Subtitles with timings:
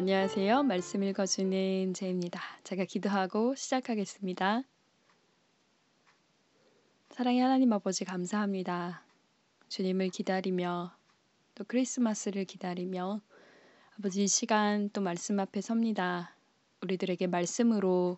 [0.00, 0.62] 안녕하세요.
[0.62, 2.40] 말씀 읽어주는 제입니다.
[2.64, 4.62] 제가 기도하고 시작하겠습니다.
[7.10, 9.04] 사랑의 하나님 아버지 감사합니다.
[9.68, 10.96] 주님을 기다리며
[11.54, 13.20] 또 크리스마스를 기다리며
[13.98, 16.34] 아버지 이 시간 또 말씀 앞에 섭니다.
[16.80, 18.16] 우리들에게 말씀으로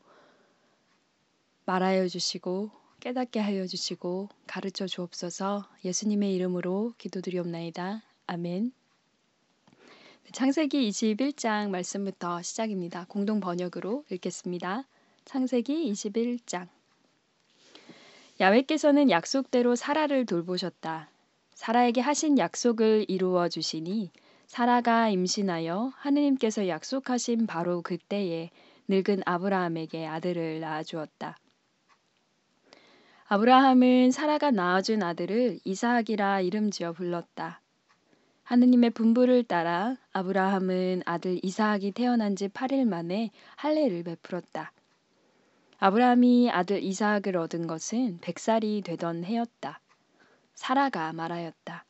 [1.65, 2.71] 말하여 주시고
[3.01, 8.03] 깨닫게 하여 주시고 가르쳐 주옵소서 예수님의 이름으로 기도드리옵나이다.
[8.29, 8.73] 아멘.
[10.31, 13.05] 창세기 21장 말씀부터 시작입니다.
[13.09, 14.85] 공동 번역으로 읽겠습니다.
[15.25, 16.69] 창세기 21장
[18.41, 21.11] 야훼께서는 약속대로 사라를 돌보셨다.
[21.55, 24.11] 사라에게 하신 약속을 이루어 주시니
[24.47, 28.51] 사라가 임신하여 하느님께서 약속하신 바로 그때에
[28.89, 31.37] 늙은 아브라함에게 아들을 낳아 주었다.
[33.29, 37.62] 아브라함은 사라가 낳아준 아들을 이사학이라 이름 지어 불렀다.
[38.53, 44.73] 하느님의 분부를 따라 아브라함은 아들 이사학이 태어난 지 8일 만에 할례를 베풀었다.
[45.79, 49.81] 아브라함이 아들 이사학을 얻은 것은 100살이 되던 해였다.
[50.53, 51.87] 사라가 말하였다.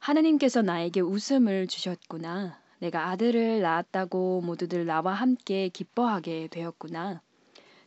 [0.00, 2.58] 하느님께서 나에게 웃음을 주셨구나.
[2.80, 7.22] 내가 아들을 낳았다고 모두들 나와 함께 기뻐하게 되었구나.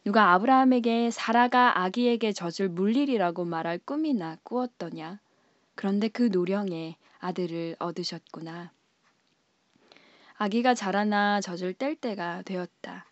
[0.06, 5.20] 누가 아브라함에게 사라가 아기에게 젖을 물리리라고 말할 꿈이나 꾸었더냐.
[5.76, 8.72] 그런데 그 노령에 아들을 얻으셨구나.
[10.36, 13.06] 아기가 자라나 젖을 뗄 때가 되었다.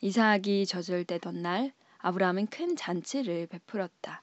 [0.00, 4.22] 이사학이 젖을 떼던 날 아브라함은 큰 잔치를 베풀었다.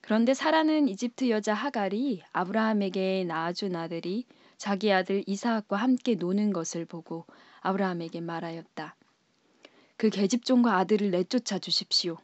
[0.00, 4.24] 그런데 사라는 이집트 여자 하갈이 아브라함에게 낳아준 아들이
[4.56, 7.26] 자기 아들 이사학과 함께 노는 것을 보고
[7.60, 8.96] 아브라함에게 말하였다.
[9.96, 12.16] 그 계집종과 아들을 내쫓아 주십시오.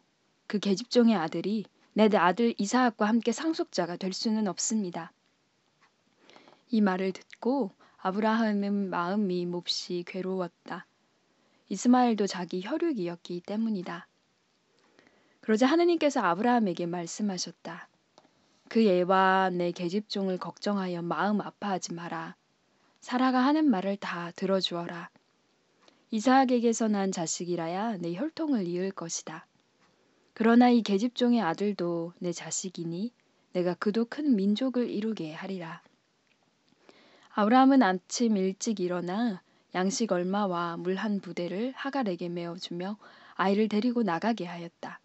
[0.46, 5.12] 그 계집종의 아들이 내 아들 이사학과 함께 상속자가 될 수는 없습니다.
[6.74, 10.88] 이 말을 듣고 아브라함은 마음이 몹시 괴로웠다.
[11.68, 14.08] 이스마엘도 자기 혈육이었기 때문이다.
[15.40, 17.88] 그러자 하느님께서 아브라함에게 말씀하셨다.
[18.68, 22.34] 그 애와 내 계집종을 걱정하여 마음 아파하지 마라.
[22.98, 25.10] 사라가 하는 말을 다 들어주어라.
[26.10, 29.46] 이사학에게서 난 자식이라야 내 혈통을 이을 것이다.
[30.32, 33.12] 그러나 이 계집종의 아들도 내 자식이니
[33.52, 35.80] 내가 그도 큰 민족을 이루게 하리라.
[37.36, 39.42] 아브라함은 아침 일찍 일어나
[39.74, 42.96] 양식 얼마와 물 한 부대를 하갈에게 메어주며
[43.34, 45.00] 아이를 데리고 나가게 하였다.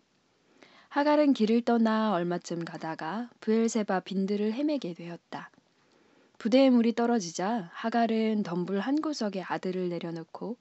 [0.89, 5.49] 하갈은 길을 떠나 얼마쯤 가다가 브엘세바 빈들을 헤매게 되었다.
[6.37, 10.55] 부대에 물이 떨어지자 하갈은 덤불 한 구석에 아들을 내려놓고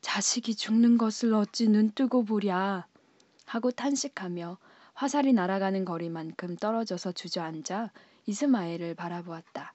[0.00, 2.88] 자식이 죽는 것을 어찌 눈뜨고 보랴
[3.46, 4.58] 하고 탄식하며
[4.94, 7.92] 화살이 날아가는 거리만큼 떨어져서 주저앉아
[8.26, 9.74] 이스마엘을 바라보았다.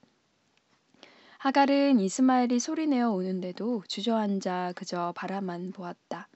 [1.43, 6.29] 하갈은 이스마엘이 소리내어 오는데도 주저앉아 그저 바라만 보았다.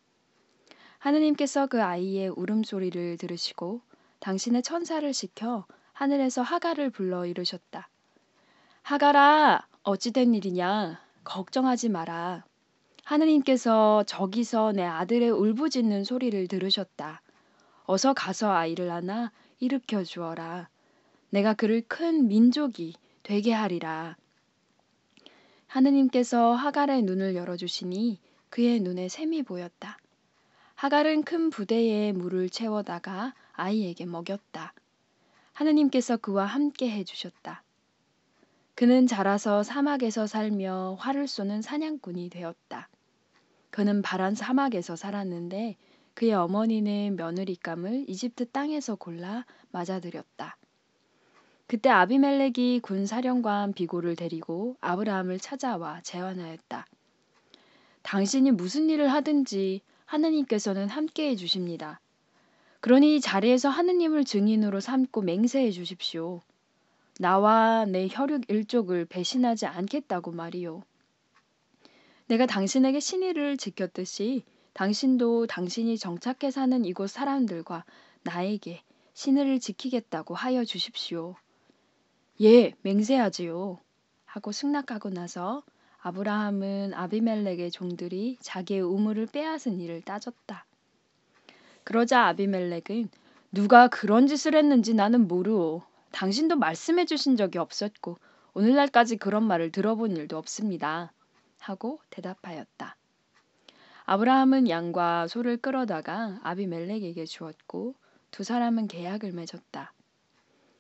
[0.98, 3.80] 하느님께서 그 아이의 울음소리를 들으시고
[4.20, 7.88] 당신의 천사를 시켜 하늘에서 하갈을 불러 이르셨다.
[8.82, 11.00] 하갈아, 어찌된 일이냐?
[11.24, 12.44] 걱정하지 마라.
[13.06, 17.22] 하느님께서 저기서 내 아들의 울부짖는 소리를 들으셨다.
[17.86, 19.32] 어서 가서 아이를 안아
[19.62, 20.68] 일으켜 주어라.
[21.30, 24.18] 내가 그를 큰 민족이 되게 하리라.
[25.68, 28.20] 하느님께서 하갈의 눈을 열어주시니
[28.50, 29.98] 그의 눈에 샘이 보였다.
[30.76, 34.74] 하갈은 큰 부대에 물을 채워다가 아이에게 먹였다.
[35.54, 37.64] 하느님께서 그와 함께 해주셨다.
[38.76, 42.90] 그는 자라서 사막에서 살며 활을 쏘는 사냥꾼이 되었다.
[43.72, 45.76] 그는 바란 사막에서 살았는데
[46.14, 50.58] 그의 어머니는 며느리감을 이집트 땅에서 골라 맞아들였다.
[51.68, 56.86] 그때 아비멜렉이 군 사령관 비고를 데리고 아브라함을 찾아와 제안하였다.
[58.04, 62.00] 당신이 무슨 일을 하든지 하느님께서는 함께해 주십니다.
[62.80, 66.42] 그러니 이 자리에서 하느님을 증인으로 삼고 맹세해 주십시오.
[67.20, 70.84] 나와 내 혈육 일족을 배신하지 않겠다고 말이요.
[72.28, 77.84] 내가 당신에게 신의를 지켰듯이 당신도 당신이 정착해 사는 이곳 사람들과
[78.24, 78.84] 나에게
[79.14, 81.36] 신의를 지키겠다고 하여 주십시오.
[82.40, 83.80] 예, 맹세하지요.
[84.26, 85.64] 하고 승낙하고 나서
[86.02, 90.66] 아브라함은 아비멜렉의 종들이 자기의 우물을 빼앗은 일을 따졌다.
[91.84, 93.10] 그러자 아비멜렉은
[93.52, 95.82] 누가 그런 짓을 했는지 나는 모르오.
[96.12, 98.20] 당신도 말씀해 주신 적이 없었고
[98.54, 101.12] 오늘날까지 그런 말을 들어본 일도 없습니다.
[101.60, 102.96] 하고 대답하였다.
[104.06, 107.96] 아브라함은 양과 소를 끌어다가 아비멜렉에게 주었고
[108.30, 109.92] 두 사람은 계약을 맺었다.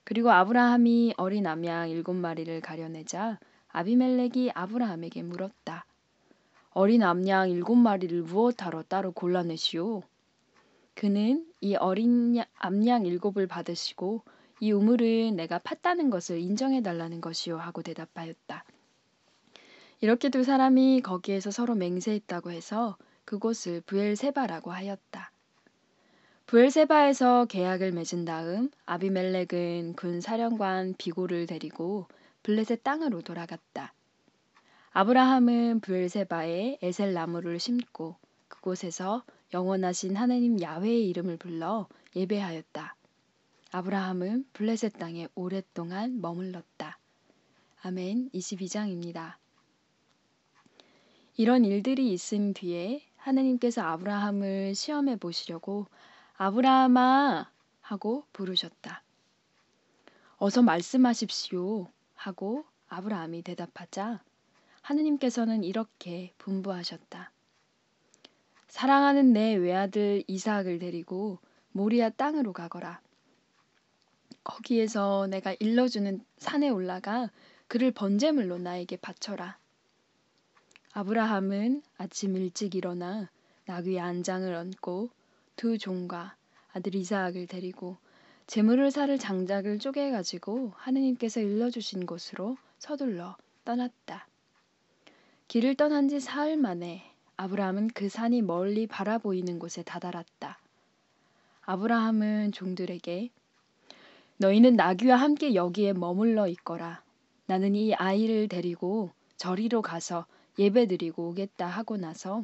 [0.08, 5.86] 그리고 아브라함이 어린 암양 일곱 마리를 가려내자 아비멜렉이 아브라함에게 물었다.
[6.70, 10.04] 어린 암양 일곱 마리를 무엇하러 따로 골라내시오?
[10.94, 14.22] 그는 이 어린 암양 일곱을 받으시고
[14.62, 18.64] 이 우물은 내가 팠다는 것을 인정해 달라는 것이요 하고 대답하였다.
[20.00, 22.96] 이렇게 두 사람이 거기에서 서로 맹세했다고 해서
[23.26, 25.32] 그곳을 부엘세바라고 하였다.
[26.48, 32.08] 부엘세바에서 계약을 맺은 다음 아비멜렉은 군 사령관 비고를 데리고
[32.42, 33.94] 블레셋 땅으로 돌아갔다.
[34.92, 38.16] 아브라함은 부엘세바에 에셀 나무를 심고
[38.48, 42.96] 그곳에서 영원하신 하나님 야훼의 이름을 불러 예배하였다.
[43.74, 46.98] 아브라함은 블레셋 땅에 오랫동안 머물렀다.
[47.82, 49.36] 아멘 22장입니다.
[51.36, 55.88] 이런 일들이 있은 뒤에 하나님께서 아브라함을 시험해 보시려고
[56.40, 57.50] 아브라함아
[57.82, 59.02] 하고 부르셨다.
[60.38, 64.22] 어서 말씀하십시오 하고 아브라함이 대답하자
[64.84, 67.32] 하느님께서는 이렇게 분부하셨다.
[68.68, 71.40] 사랑하는 내 외아들 이삭을 데리고
[71.72, 73.02] 모리아 땅으로 가거라.
[74.44, 77.32] 거기에서 내가 일러주는 산에 올라가
[77.68, 79.58] 그를 번제물로 나에게 바쳐라.
[80.94, 83.28] 아브라함은 아침 일찍 일어나
[83.66, 85.17] 나귀 안장을 얹고
[85.58, 86.36] 두 종과
[86.72, 87.98] 아들 이삭을 데리고
[88.46, 94.28] 재물을 사를 장작을 쪼개 가지고 하느님께서 일러주신 곳으로 서둘러 떠났다.
[95.48, 97.04] 길을 떠난 지 사흘 만에
[97.38, 100.60] 아브라함은 그 산이 멀리 바라보이는 곳에 다다랐다.
[101.64, 103.32] 아브라함은 종들에게
[104.38, 107.02] 너희는 나귀와 함께 여기에 머물러 있거라.
[107.48, 110.28] 나는 이 아이를 데리고 저리로 가서
[110.60, 112.44] 예배드리고 오겠다 하고 나서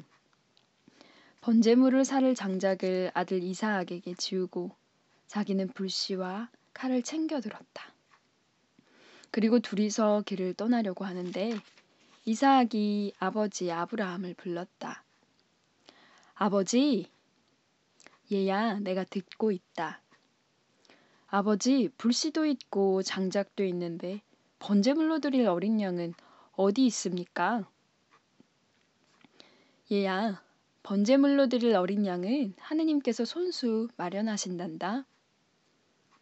[1.43, 4.71] 번제물을 사를 장작을 아들 이사학에게 지우고
[5.27, 7.93] 자기는 불씨와 칼을 챙겨 들었다.
[9.29, 11.59] 그리고 둘이서 길을 떠나려고 하는데
[12.23, 15.03] 이사학이 아버지 아브라함을 불렀다.
[16.35, 17.11] 아버지,
[18.31, 20.01] 얘야, 내가 듣고 있다.
[21.27, 24.21] 아버지, 불씨도 있고 장작도 있는데
[24.59, 26.13] 번제물로 드릴 어린 양은
[26.53, 27.69] 어디 있습니까?
[29.91, 30.41] 얘야,
[30.83, 35.05] 번제물로 드릴 어린 양은 하느님께서 손수 마련하신단다.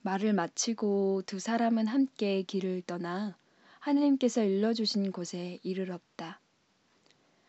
[0.03, 3.35] 말을 마치고 두 사람은 함께 길을 떠나
[3.79, 6.39] 하느님께서 일러주신 곳에 이르렀다.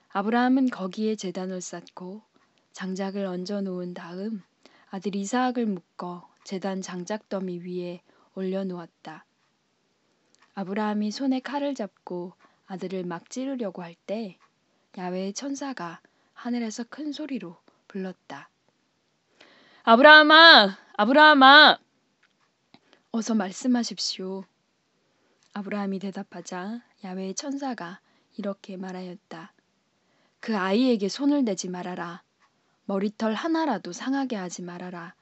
[0.09, 2.23] 아브라함은 거기에 재단을 쌓고
[2.73, 4.43] 장작을 얹어 놓은 다음
[4.89, 8.01] 아들 이사학을 묶어 재단 장작 더미 위에
[8.35, 9.27] 올려 놓았다.
[10.55, 12.33] 아브라함이 손에 칼을 잡고
[12.67, 14.39] 아들을 막 찌르려고 할 때
[14.97, 16.01] 야외의 천사가
[16.43, 17.57] 하늘에서 큰 소리로
[17.87, 18.51] 불렀다.
[19.85, 20.77] 아브라함아!
[20.97, 21.79] 아브라함아!
[23.13, 24.43] 어서 말씀하십시오.
[25.53, 28.01] 아브라함이 대답하자 야외의 천사가
[28.37, 29.53] 이렇게 말하였다.
[30.41, 32.25] 그 아이에게 손을 대지 말아라.
[32.87, 35.15] 머리털 하나라도 상하게 하지 말아라.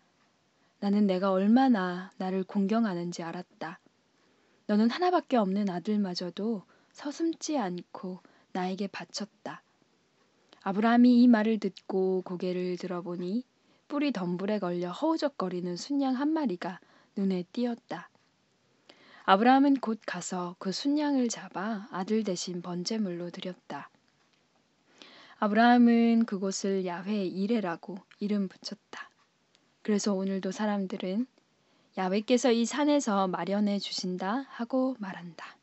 [0.78, 3.78] 나는 내가 얼마나 나를 공경하는지 알았다.
[4.68, 8.20] 너는 하나밖에 없는 아들마저도 서슴지 않고
[8.52, 9.62] 나에게 바쳤다.
[10.62, 13.44] 아브라함이 이 말을 듣고 고개를 들어보니
[13.88, 16.80] 뿔이 덤불에 걸려 허우적거리는 순양 한 마리가
[17.16, 18.08] 눈에 띄었다.
[19.24, 23.90] 아브라함은 곧 가서 그 순양을 잡아 아들 대신 번제물로 드렸다.
[25.38, 29.10] 아브라함은 그곳을 야훼 이레라고 이름 붙였다.
[29.82, 31.26] 그래서 오늘도 사람들은
[31.96, 35.59] 야외께서 이 산에서 마련해 주신다 하고 말한다.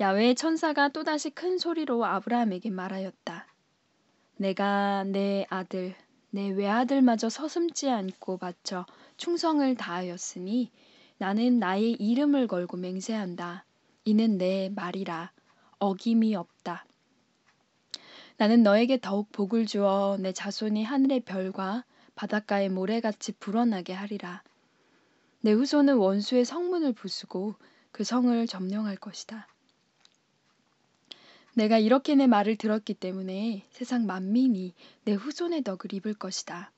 [0.00, 3.46] 야외의 천사가 또다시 큰 소리로 아브라함에게 말하였다.
[4.36, 5.96] 내가 내 아들,
[6.30, 8.86] 내 외아들마저 서슴지 않고 바쳐
[9.16, 10.70] 충성을 다하였으니
[11.18, 13.64] 나는 나의 이름을 걸고 맹세한다.
[14.04, 15.32] 이는 내 말이라
[15.80, 16.86] 어김이 없다.
[18.36, 24.44] 나는 너에게 더욱 복을 주어 내 자손이 하늘의 별과 바닷가의 모래같이 불어나게 하리라.
[25.40, 27.56] 내 후손은 원수의 성문을 부수고
[27.90, 29.48] 그 성을 점령할 것이다.
[31.58, 36.70] 내가 이렇게 내 말을 들었기 때문에 세상 만민이 내 후손의 덕을 입을 것이다.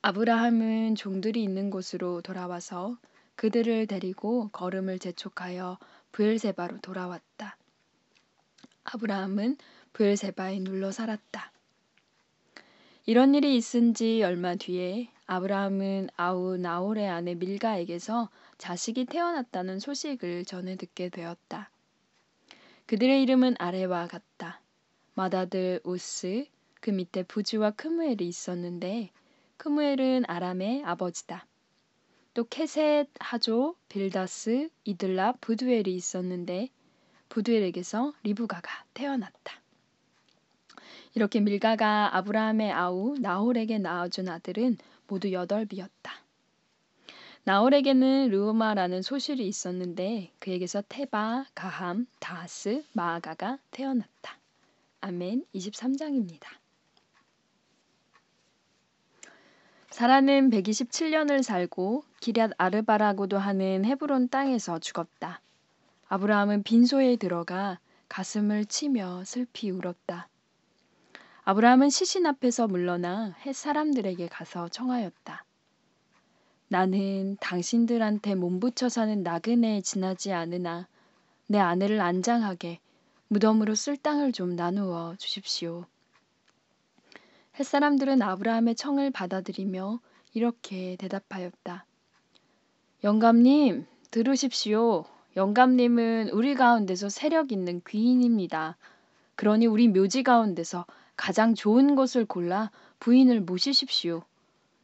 [0.00, 2.96] 아브라함은 종들이 있는 곳으로 돌아와서
[3.34, 5.76] 그들을 데리고 걸음을 재촉하여
[6.12, 7.56] 부엘세바로 돌아왔다.
[8.84, 9.56] 아브라함은
[9.92, 11.50] 부엘세바에 눌러 살았다.
[13.06, 20.76] 이런 일이 있은 지 얼마 뒤에 아브라함은 아우 나홀의 아내 밀가에게서 자식이 태어났다는 소식을 전해
[20.76, 21.70] 듣게 되었다.
[22.86, 24.60] 그들의 이름은 아래와 같다.
[25.14, 26.46] 마다들 우스,
[26.80, 29.10] 그 밑에 부지와 크무엘이 있었는데
[29.56, 31.46] 크무엘은 아람의 아버지다.
[32.32, 36.68] 또 케셋, 하조, 빌다스, 이들라, 부두엘이 있었는데
[37.28, 39.60] 부두엘에게서 리브가가 태어났다.
[41.14, 44.76] 이렇게 밀가가 아브라함의 아우 나홀에게 낳아준 아들은
[45.08, 46.25] 모두 여덟이었다.
[47.46, 54.36] 나홀에게는 르우마라는 소실이 있었는데 그에게서 테바, 가함, 다하스, 마아가가 태어났다.
[55.00, 56.42] 아멘 23장입니다.
[59.90, 65.40] 사라는 127년을 살고 기럇 아르바라고도 하는 헤브론 땅에서 죽었다.
[66.08, 70.26] 아브라함은 빈소에 들어가 가슴을 치며 슬피 울었다.
[71.44, 75.44] 아브라함은 시신 앞에서 물러나 햇 사람들에게 가서 청하였다.
[76.68, 80.88] 나는 당신들한테 몸붙여 사는 나그네에 지나지 않으나
[81.46, 82.80] 내 아내를 안장하게
[83.28, 85.84] 무덤으로 쓸 땅을 좀 나누어 주십시오.
[87.58, 90.00] 햇사람들은 아브라함의 청을 받아들이며
[90.34, 91.86] 이렇게 대답하였다.
[93.04, 95.04] 영감님, 들으십시오.
[95.36, 98.76] 영감님은 우리 가운데서 세력 있는 귀인입니다.
[99.36, 100.84] 그러니 우리 묘지 가운데서
[101.16, 104.22] 가장 좋은 것을 골라 부인을 모시십시오.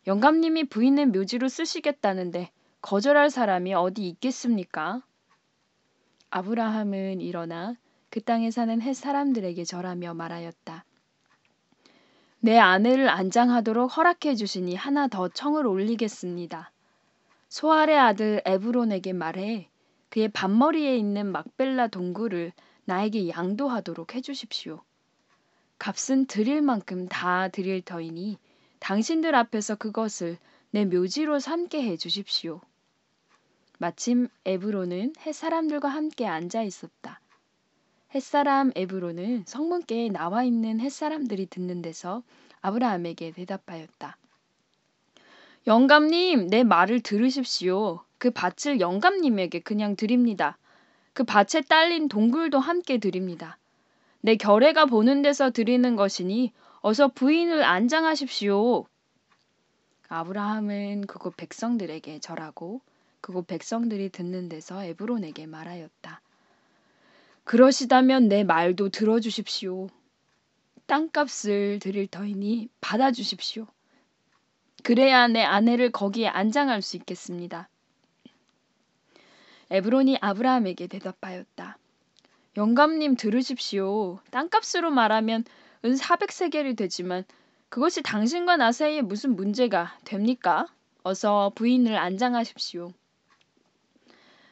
[0.06, 5.02] 영감님이 부인의 묘지로 쓰시겠다는데 거절할 사람이 어디 있겠습니까?
[6.30, 7.76] 아브라함은 일어나
[8.11, 10.85] 그 땅에 사는 햇 사람들에게 절하며 말하였다.
[12.40, 16.73] 내 아내를 안장하도록 허락해 주시니 하나 더 청을 올리겠습니다.
[17.49, 19.68] 소알의 아들 에브론에게 말해
[20.09, 22.52] 그의 반머리에 있는 막벨라 동굴을
[22.87, 24.82] 나에게 양도하도록 해 주십시오.
[25.78, 28.38] 값은 드릴 만큼 다 드릴 터이니
[28.83, 30.39] 당신들 앞에서 그것을
[30.73, 32.61] 내 묘지로 삼게 해 주십시오.
[33.79, 37.21] 마침 에브로는 햇사람들과 함께 앉아 있었다.
[38.12, 42.25] 햇사람 에브로는 성문께에 나와 있는 햇사람들이 듣는 데서
[42.61, 44.17] 아브라함에게 대답하였다.
[45.69, 48.01] 영감님, 내 말을 들으십시오.
[48.19, 50.59] 그 밭을 영감님에게 그냥 드립니다.
[51.12, 53.59] 그 밭에 딸린 동굴도 함께 드립니다.
[54.23, 58.85] 내 결애가 보는 데서 드리는 것이니 어서 부인을 안장하십시오.
[60.09, 62.81] 아브라함은 그곳 백성들에게 절하고
[63.21, 66.21] 그곳 백성들이 듣는 데서 에브론에게 말하였다.
[67.45, 69.89] 그러시다면 내 말도 들어주십시오.
[70.87, 73.69] 땅값을 드릴 터이니 받아주십시오.
[74.83, 77.69] 그래야 내 아내를 거기에 안장할 수 있겠습니다.
[79.71, 81.79] 에브론이 아브라함에게 대답하였다.
[82.57, 84.19] 영감님 들으십시오.
[84.33, 85.45] 땅값으로 말하면
[85.85, 87.25] 은 400세겔이 되지만
[87.69, 90.67] 그것이 당신과 나 사이에 무슨 문제가 됩니까?
[91.03, 92.93] 어서 부인을 안장하십시오.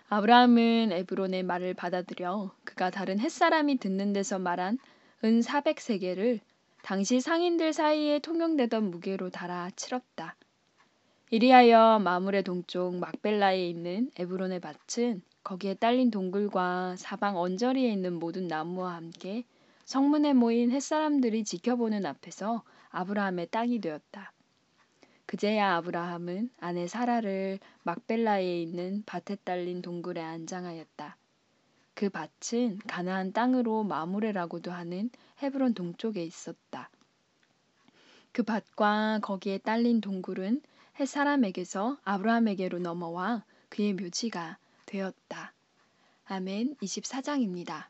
[0.09, 4.79] 아브라함은 에브론의 말을 받아들여 그가 다른 햇사람이 듣는 데서 말한
[5.23, 6.41] 은 400세겔을
[6.83, 10.35] 당시 상인들 사이에 통용되던 무게로 달아 치렀다.
[11.31, 18.95] 이리하여 마물의 동쪽 막벨라에 있는 에브론의 밭은 거기에 딸린 동굴과 사방 언저리에 있는 모든 나무와
[18.95, 19.45] 함께
[19.85, 24.33] 성문에 모인 햇사람들이 지켜보는 앞에서 아브라함의 땅이 되었다.
[25.27, 31.17] 그제야 아브라함은 아내 사라를 막벨라에 있는 밭에 딸린 동굴에 안장하였다.
[31.95, 35.11] 그 밭은 가나안 땅으로 마무레라고도 하는
[35.43, 36.91] 헤브론 동쪽에 있었다.
[38.33, 40.63] 그 밭과 거기에 딸린 동굴은
[40.99, 45.53] 햇 사람에게서 아브라함에게로 넘어와 그의 묘지가 되었다.
[46.25, 47.90] 아멘 24장입니다.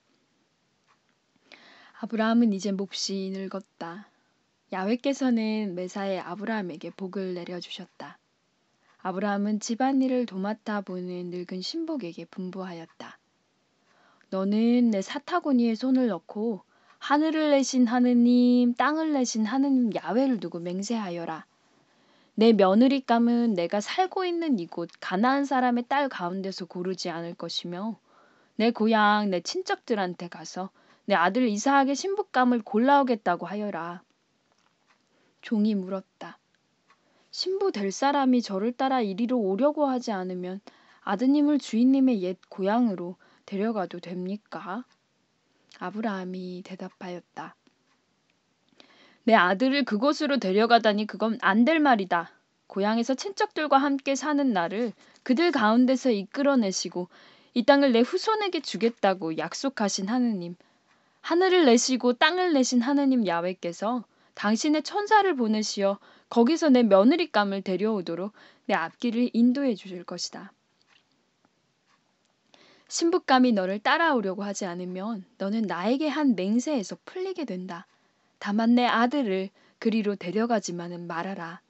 [2.03, 4.09] 아브라함은 이제 몹시 늙었다.
[4.73, 8.17] 야훼께서는 매사에 아브라함에게 복을 내려주셨다.
[9.03, 13.19] 아브라함은 집안일을 도맡아 보는 늙은 신복에게 분부하였다.
[14.31, 16.63] 너는 내 사타구니에 손을 넣고
[17.01, 21.45] 하늘을 내신 하느님, 땅을 내신 하느님 야훼를 두고 맹세하여라.
[22.35, 27.99] 내 며느리감은 내가 살고 있는 이곳 가나안 사람의 딸 가운데서 고르지 않을 것이며
[28.57, 30.71] 내 고향 내 친척들한테 가서
[31.11, 34.01] 내 아들 이사학의 신부감을 골라오겠다고 하여라.
[35.43, 36.39] 종이 물었다.
[37.33, 40.61] 신부 될 사람이 저를 따라 이리로 오려고 하지 않으면
[41.01, 44.85] 아드님을 주인님의 옛 고향으로 데려가도 됩니까?
[45.81, 47.57] 아브라함이 대답하였다.
[49.25, 52.31] 내 아들을 그곳으로 데려가다니 그건 안 될 말이다.
[52.69, 54.93] 고향에서 친척들과 함께 사는 나를
[55.25, 57.09] 그들 가운데서 이끌어내시고
[57.55, 60.55] 이 땅을 내 후손에게 주겠다고 약속하신 하느님,
[61.21, 65.99] 하늘을 내시고 땅을 내신 하느님 야외께서 당신의 천사를 보내시어
[66.29, 68.33] 거기서 내 며느리감을 데려오도록
[68.67, 70.53] 내 앞길을 인도해 주실 것이다.
[72.89, 77.87] 신부감이 너를 따라오려고 하지 않으면 너는 나에게 한 맹세에서 풀리게 된다.
[78.39, 81.61] 다만 내 아들을 그리로 데려가지만은 말아라.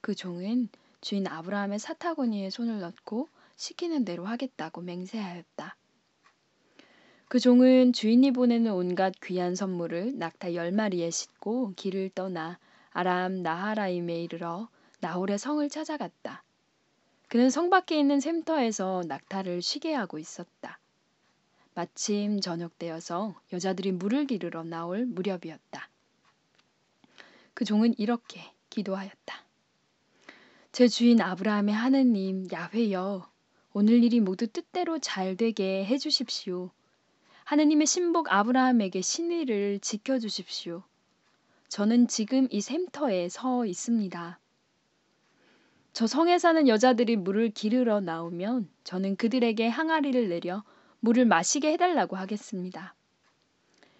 [0.00, 0.68] 그 종은
[1.00, 5.76] 주인 아브라함의 사타구니에 손을 넣고 시키는 대로 하겠다고 맹세하였다.
[7.28, 12.56] 그 종은 주인이 보내는 온갖 귀한 선물을 낙타 열 마리에 싣고 길을 떠나
[12.92, 14.68] 아람 나하라임에 이르러
[15.00, 16.44] 나홀의 성을 찾아갔다.
[17.28, 20.78] 그는 성 밖에 있는 샘터에서 낙타를 쉬게 하고 있었다.
[21.74, 25.88] 마침 저녁 때여서 여자들이 물을 기르러 나올 무렵이었다.
[27.54, 28.40] 그 종은 이렇게
[28.70, 29.44] 기도하였다.
[30.70, 33.28] 제 주인 아브라함의 하느님 야훼여
[33.72, 36.70] 오늘 일이 모두 뜻대로 잘 되게 해 주십시오.
[37.46, 40.82] 하느님의 신복 아브라함에게 신의를 지켜 주십시오.
[41.68, 44.40] 저는 지금 이 샘터에 서 있습니다.
[45.92, 50.64] 저 성에 사는 여자들이 물을 기르러 나오면 저는 그들에게 항아리를 내려
[50.98, 52.96] 물을 마시게 해달라고 하겠습니다.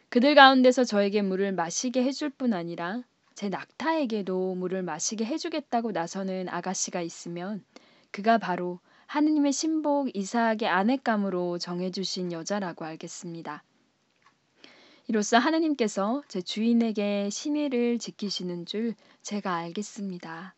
[0.08, 3.04] 그들 가운데서 저에게 물을 마시게 해줄 뿐 아니라
[3.36, 7.64] 제 낙타에게도 물을 마시게 해주겠다고 나서는 아가씨가 있으면
[8.10, 13.62] 그가 바로 하느님의 신복 이삭의 아내감으로 정해주신 여자라고 알겠습니다.
[15.08, 20.54] 이로써 하느님께서 제 주인에게 신의를 지키시는 줄 제가 알겠습니다.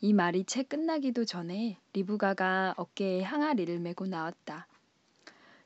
[0.00, 4.66] 이 말이 채 끝나기도 전에 리브가가 어깨에 항아리를 메고 나왔다.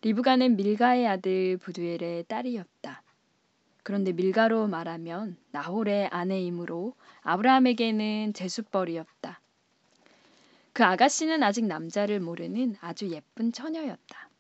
[0.03, 3.03] 리브가는 밀가의 아들 부두엘의 딸이었다.
[3.83, 9.41] 그런데 밀가로 말하면 나홀의 아내이므로 아브라함에게는 제수벌이었다.
[10.79, 14.31] 그 아가씨는 아직 남자를 모르는 아주 예쁜 처녀였다.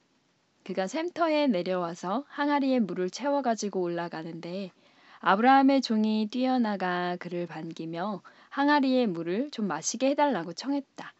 [0.63, 4.71] 그가 샘터에 내려와서 항아리에 물을 채워 가지고 올라가는데
[5.19, 11.13] 아브라함의 종이 뛰어나가 그를 반기며 항아리의 물을 좀 마시게 해달라고 청했다.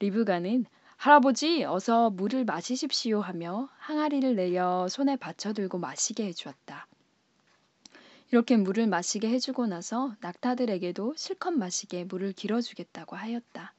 [0.00, 0.66] 리브가는
[0.98, 6.86] 할아버지 어서 물을 마시십시오 하며 항아리를 내려 손에 받쳐 들고 마시게 해주었다.
[8.32, 13.72] 이렇게 물을 마시게 해주고 나서 낙타들에게도 실컷 마시게 물을 길어주겠다고 하였다.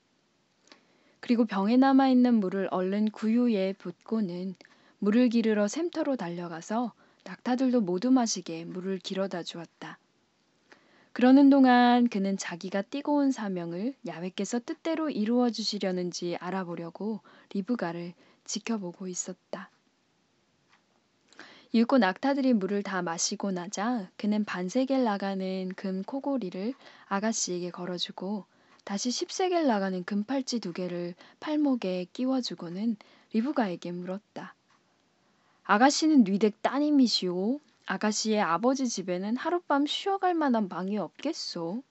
[1.21, 4.55] 그리고 병에 남아 있는 물을 얼른 구유에 붓고는
[4.99, 6.93] 물을 기르러 샘터로 달려가서
[7.23, 9.97] 낙타들도 모두 마시게 물을 길어다 주었다.
[11.13, 17.19] 그러는 동안 그는 자기가 띠고 온 사명을 야외께서 뜻대로 이루어 주시려는지 알아보려고
[17.53, 18.13] 리브가를
[18.45, 19.69] 지켜보고 있었다.
[21.73, 26.73] 읽고 낙타들이 물을 다 마시고 나자 그는 반세겔 나가는 금 코골이를
[27.07, 28.45] 아가씨에게 걸어주고
[28.83, 32.97] 다시 10세겔 나가는 금팔찌 두 개를 팔목에 끼워주고는
[33.33, 34.55] 리브가에게 물었다.
[35.63, 37.59] 아가씨는 뉘댁 따님이시오.
[37.85, 41.83] 아가씨의 아버지 집에는 하룻밤 쉬어갈 만한 방이 없겠소.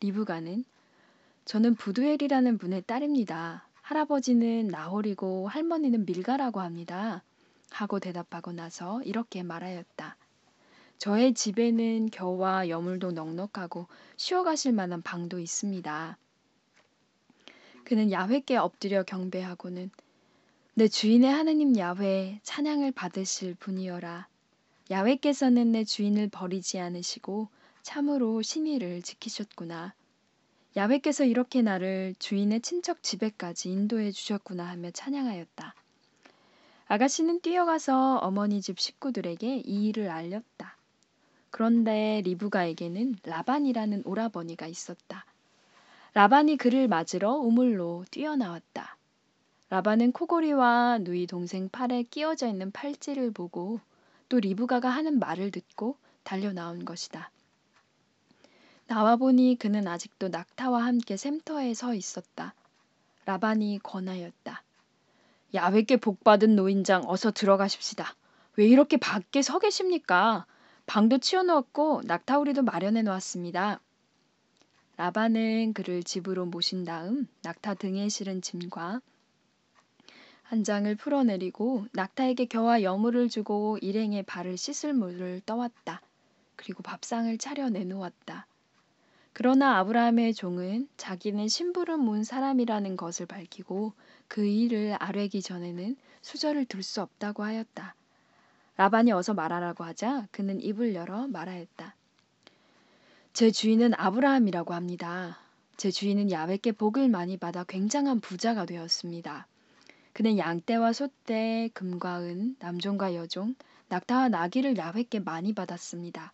[0.00, 0.64] 리브가는
[1.44, 3.66] 저는 부두엘이라는 분의 딸입니다.
[3.82, 7.22] 할아버지는 나홀이고 할머니는 밀가라고 합니다.
[7.70, 10.16] 하고 대답하고 나서 이렇게 말하였다.
[10.98, 16.18] 저의 집에는 겨와 여물도 넉넉하고 쉬어가실 만한 방도 있습니다.
[17.84, 19.90] 그는 야훼께 엎드려 경배하고는
[20.74, 24.28] 내 주인의 하느님 야훼 찬양을 받으실 분이여라.
[24.90, 27.48] 야훼께서는 내 주인을 버리지 않으시고
[27.82, 29.94] 참으로 신의를 지키셨구나.
[30.76, 35.74] 야훼께서 이렇게 나를 주인의 친척 집에까지 인도해 주셨구나 하며 찬양하였다.
[36.88, 40.75] 아가씨는 뛰어가서 어머니 집 식구들에게 이 일을 알렸다.
[41.56, 45.24] 그런데 리브가에게는 라반이라는 오라버니가 있었다.
[46.12, 48.98] 라반이 그를 맞으러 우물로 뛰어나왔다.
[49.70, 53.80] 라반은 코골이와 누이 동생 팔에 끼어져 있는 팔찌를 보고
[54.28, 57.30] 또 리브가가 하는 말을 듣고 달려 나온 것이다.
[58.86, 62.52] 나와 보니 그는 아직도 낙타와 함께 샘터에 서 있었다.
[63.24, 64.62] 라반이 권하였다.
[65.54, 68.14] 야외께 복받은 노인장 어서 들어가십시다.
[68.56, 70.44] 왜 이렇게 밖에 서 계십니까?
[70.86, 73.80] 방도 치워놓았고 낙타우리도 마련해 놓았습니다.
[74.96, 79.00] 라반은 그를 집으로 모신 다음 낙타 등에 실은 짐과
[80.44, 86.00] 한 장을 풀어내리고 낙타에게 겨와 여물을 주고 일행의 발을 씻을 물을 떠왔다.
[86.54, 88.46] 그리고 밥상을 차려 내놓았다.
[89.32, 93.92] 그러나 아브라함의 종은 자기는 심부름 온 사람이라는 것을 밝히고
[94.28, 97.96] 그 일을 아뢰기 전에는 수저를 들수 없다고 하였다.
[98.76, 101.94] 라반이 어서 말하라고 하자 그는 입을 열어 말하였다.
[103.32, 105.38] 제 주인은 아브라함이라고 합니다.
[105.76, 109.46] 제 주인은 야외께 복을 많이 받아 굉장한 부자가 되었습니다.
[110.12, 113.54] 그는 양떼와 소떼, 금과 은, 남종과 여종,
[113.88, 116.32] 낙타와 나귀를 야훼께 많이 받았습니다.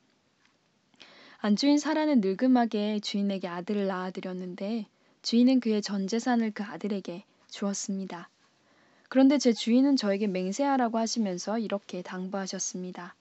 [1.39, 4.87] 안주인 사라는 늙음하게 주인에게 아들을 낳아드렸는데
[5.23, 8.29] 주인은 그의 전 재산을 그 아들에게 주었습니다.
[9.13, 13.15] 그런데 제 주인은 저에게 맹세하라고 하시면서 이렇게 당부하셨습니다.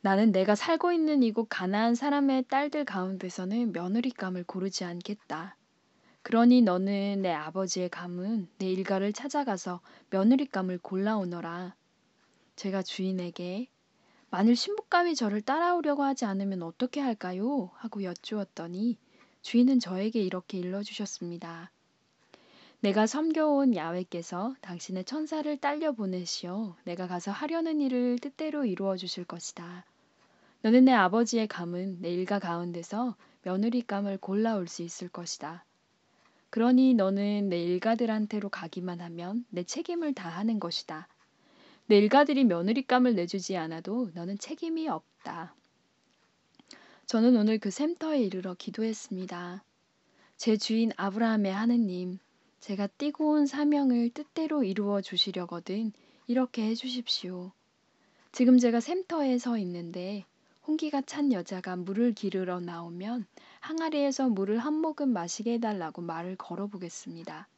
[0.00, 5.56] 나는 내가 살고 있는 이곳 가나안 사람의 딸들 가운데서는 며느리감을 고르지 않겠다.
[6.22, 11.76] 그러니 너는 내 아버지의 감은 내 일가를 찾아가서 며느리감을 골라오너라.
[12.56, 13.68] 제가 주인에게
[14.28, 17.70] 만일 신부감이 저를 따라오려고 하지 않으면 어떻게 할까요?
[17.76, 18.98] 하고 여쭈었더니
[19.42, 21.70] 주인은 저에게 이렇게 일러주셨습니다.
[22.82, 29.84] 내가 섬겨온 야훼께서 당신의 천사를 딸려 보내시어 내가 가서 하려는 일을 뜻대로 이루어 주실 것이다.
[30.62, 35.66] 너는 내 아버지의 감은 내 일가 가운데서 며느리 감을 골라올 수 있을 것이다.
[36.48, 41.06] 그러니 너는 내 일가들한테로 가기만 하면 내 책임을 다하는 것이다.
[41.86, 45.54] 내 일가들이 며느리감을 내주지 않아도 너는 책임이 없다.
[47.04, 49.64] 저는 오늘 그 샘터에 이르러 기도했습니다.
[50.38, 52.18] 제 주인 아브라함의 하느님,
[52.60, 55.92] 제가 띠고 온 사명을 뜻대로 이루어 주시려거든
[56.26, 57.52] 이렇게 해 주십시오.
[58.32, 60.24] 지금 제가 샘터에 서 있는데
[60.66, 63.26] 홍기가 찬 여자가 물을 기르러 나오면
[63.60, 67.48] 항아리에서 물을 한 모금 마시게 해달라고 말을 걸어보겠습니다.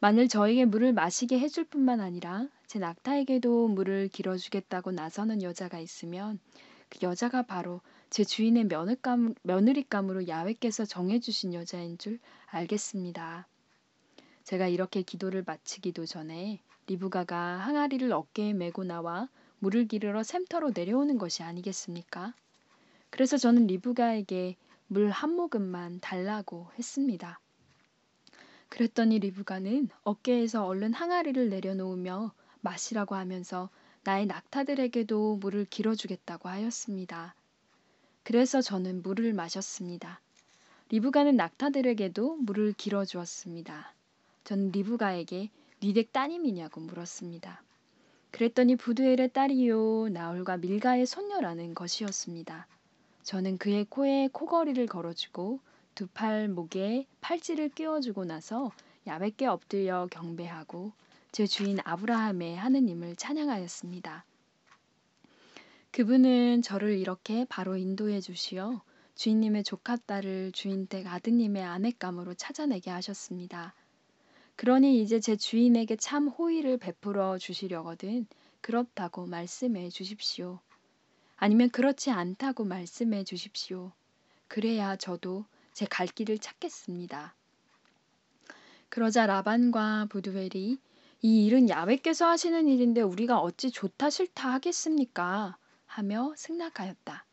[0.00, 6.40] 만일 저에게 물을 마시게 해줄 뿐만 아니라 제 낙타에게도 물을 길어주겠다고 나서는 여자가 있으면
[6.88, 13.46] 그 여자가 바로 제 주인의 며느감, 며느리감으로 야훼께서 정해주신 여자인 줄 알겠습니다.
[14.50, 16.58] 제가 이렇게 기도를 마치기도 전에
[16.88, 19.28] 리브가가 항아리를 어깨에 메고 나와
[19.60, 22.34] 물을 기르러 샘터로 내려오는 것이 아니겠습니까?
[23.10, 24.56] 그래서 저는 리브가에게
[24.88, 27.38] 물 한 모금만 달라고 했습니다.
[28.70, 33.70] 그랬더니 리브가는 어깨에서 얼른 항아리를 내려놓으며 마시라고 하면서
[34.02, 37.36] 나의 낙타들에게도 물을 길어주겠다고 하였습니다.
[38.24, 40.20] 그래서 저는 물을 마셨습니다.
[40.88, 43.94] 리브가는 낙타들에게도 물을 길어주었습니다.
[44.44, 45.50] 전 리브가에게
[45.82, 47.62] 니댁 따님이냐고 물었습니다.
[48.30, 52.66] 그랬더니 부두엘의 딸이요 나홀과 밀가의 손녀라는 것이었습니다.
[53.22, 55.60] 저는 그의 코에 코걸이를 걸어주고
[55.94, 58.72] 두 팔 목에 팔찌를 끼워주고 나서
[59.06, 60.92] 야외께 엎드려 경배하고
[61.32, 64.24] 제 주인 아브라함의 하느님을 찬양하였습니다.
[65.92, 68.80] 그분은 저를 이렇게 바로 인도해 주시어
[69.14, 73.74] 주인님의 조카 딸을 주인 댁 아드님의 아내감으로 찾아내게 하셨습니다.
[74.60, 78.26] 그러니 이제 제 주인에게 참 호의를 베풀어 주시려거든
[78.60, 80.58] 그렇다고 말씀해 주십시오.
[81.38, 83.90] 아니면 그렇지 않다고 말씀해 주십시오.
[84.48, 87.34] 그래야 저도 제 갈 길을 찾겠습니다.
[88.90, 90.78] 그러자 라반과 부두엘이
[91.22, 95.56] 이 일은 야외께서 하시는 일인데 우리가 어찌 좋다 싫다 하겠습니까?
[95.86, 97.24] 하며 승낙하였다.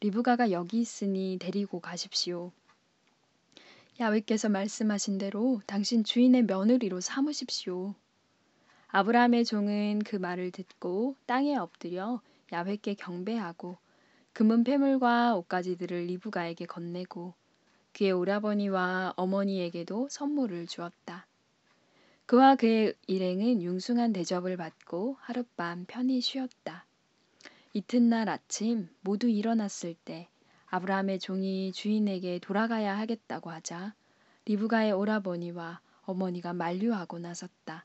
[0.00, 2.50] 리브가가 여기 있으니 데리고 가십시오.
[4.00, 7.96] 야외께서 말씀하신 대로 당신 주인의 며느리로 삼으십시오.
[8.86, 12.20] 아브라함의 종은 그 말을 듣고 땅에 엎드려
[12.52, 13.76] 야훼께 경배하고
[14.32, 17.34] 금은 패물과 옷가지들을 리브가에게 건네고
[17.92, 21.26] 그의 오라버니와 어머니에게도 선물을 주었다.
[22.26, 26.86] 그와 그의 일행은 융숭한 대접을 받고 하룻밤 편히 쉬었다.
[27.72, 30.28] 이튿날 아침 모두 일어났을 때
[30.70, 33.94] 아브라함의 종이 주인에게 돌아가야 하겠다고 하자
[34.44, 37.84] 리브가의 오라버니와 어머니가 만류하고 나섰다.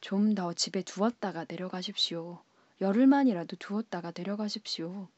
[0.00, 2.42] 좀 더 집에 두었다가 내려가십시오.
[2.80, 5.08] 열흘만이라도 두었다가 내려가십시오.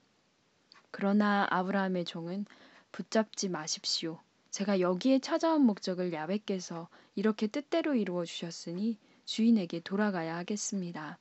[0.91, 2.45] 그러나 아브라함의 종은
[2.93, 4.21] 붙잡지 마십시오.
[4.51, 11.19] 제가 여기에 찾아온 목적을 야외께서 이렇게 뜻대로 이루어 주셨으니 주인에게 돌아가야 하겠습니다.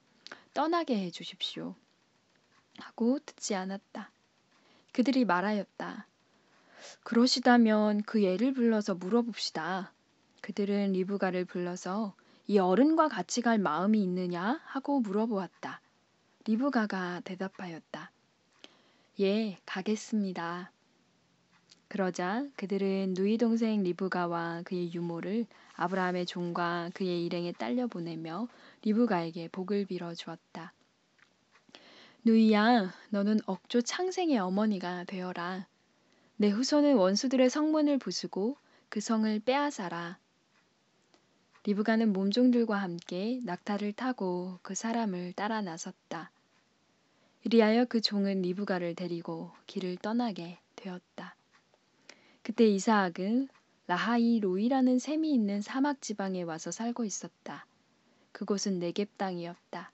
[0.53, 1.75] 떠나게 해 주십시오.
[2.77, 4.11] 하고 듣지 않았다.
[4.93, 6.07] 그들이 말하였다.
[7.03, 9.91] 그러시다면 그 애를 불러서 물어봅시다.
[10.41, 12.13] 그들은 리브가를 불러서
[12.47, 15.81] 이 어른과 같이 갈 마음이 있느냐 하고 물어보았다.
[16.45, 18.11] 리브가가 대답하였다.
[19.21, 20.71] 예, 가겠습니다.
[21.87, 28.47] 그러자 그들은 누이 동생 리브가와 그의 유모를 아브라함의 종과 그의 일행에 딸려 보내며
[28.83, 30.73] 리브가에게 복을 빌어 주었다.
[32.25, 35.67] 누이야, 너는 억조 창생의 어머니가 되어라.
[36.37, 38.55] 내 후손은 원수들의 성문을 부수고
[38.87, 40.17] 그 성을 빼앗아라.
[41.65, 46.31] 리브가는 몸종들과 함께 낙타를 타고 그 사람을 따라 나섰다.
[47.43, 51.35] 이리하여 그 종은 리브가를 데리고 길을 떠나게 되었다.
[52.41, 53.49] 그때 이사학은
[53.87, 57.65] 라하이 로이라는 샘이 있는 사막 지방에 와서 살고 있었다.
[58.31, 59.92] 그곳은 네겝 땅이었다.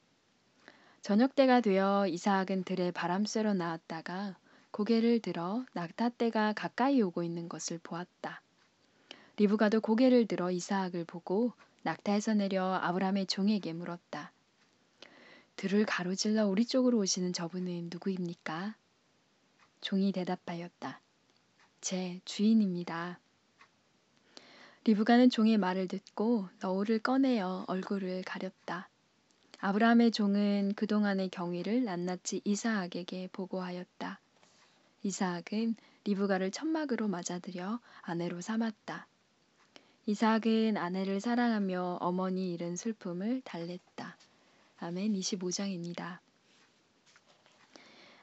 [1.01, 4.37] 저녁 때가 되어 이사학은 들에 바람 쐬러 나왔다가
[4.71, 8.41] 고개를 들어 낙타떼가 가까이 오고 있는 것을 보았다.
[9.37, 14.33] 리브가도 고개를 들어 이사학을 보고 낙타에서 내려 아브라함의 종에게 물었다.
[15.55, 18.75] 들을 가로질러 우리 쪽으로 오시는 저분은 누구입니까?
[19.81, 21.01] 종이 대답하였다.
[21.79, 23.19] 제 주인입니다.
[24.83, 28.89] 리브가는 종의 말을 듣고 너울을 꺼내어 얼굴을 가렸다.
[29.61, 34.17] 아브라함의 종은 그동안의 경위를 낱낱이 이사학에게 보고하였다.
[35.03, 39.05] 이사학은 리브가를 천막으로 맞아들여 아내로 삼았다.
[40.05, 44.15] 이삭은 아내를 사랑하며 어머니 잃은 슬픔을 달랬다.
[44.77, 46.19] 아멘 25장입니다.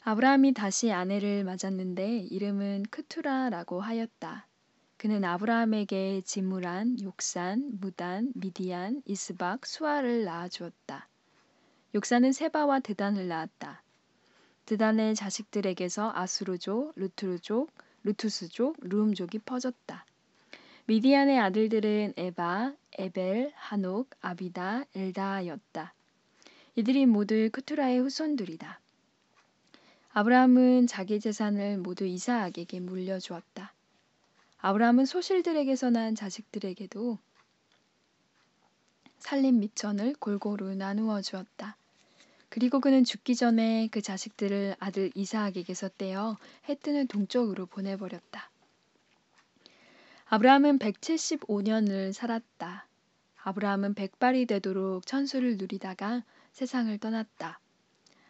[0.05, 4.47] 아브라함이 다시 아내를 맞았는데 이름은 크투라라고 하였다.
[4.97, 11.09] 그는 아브라함에게 지무란, 욕산, 무단, 미디안, 이스박, 수아를 낳아주었다.
[11.97, 13.83] 욕산은 세바와 드단을 낳았다.
[14.67, 20.05] 드단의 자식들에게서 아수르족, 루트르족, 루투스족, 루음족이 퍼졌다.
[20.85, 25.95] 미디안의 아들들은 에바, 에벨, 하녹, 아비다, 엘다였다.
[26.75, 28.79] 이들이 모두 크투라의 후손들이다.
[30.11, 33.73] 아브라함은 자기 재산을 모두 이사학에게 물려주었다.
[34.59, 37.17] 아브라함은 소실들에게서 난 자식들에게도
[39.19, 41.79] 살림 미천을 골고루 나누어 주었다.
[42.57, 46.39] 그리고 그는 죽기 전에 그 자식들을 아들 이사학에게서 떼어
[46.71, 48.51] 해 뜨는 동쪽으로 보내버렸다.
[50.25, 52.87] 아브라함은 175년을 살았다.
[53.43, 57.61] 아브라함은 백발이 되도록 천수를 누리다가 세상을 떠났다.